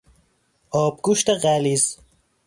آبگوشت 0.71 1.29
غلیظ 1.29 1.97